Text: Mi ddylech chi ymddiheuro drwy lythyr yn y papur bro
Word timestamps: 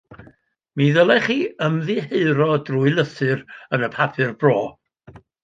Mi 0.77 0.85
ddylech 0.95 1.27
chi 1.27 1.37
ymddiheuro 1.65 2.49
drwy 2.71 2.95
lythyr 2.95 3.45
yn 3.79 3.87
y 3.91 3.93
papur 3.99 4.35
bro 4.45 4.57